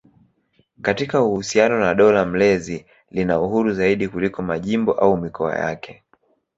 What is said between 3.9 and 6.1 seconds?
kuliko majimbo au mikoa yake.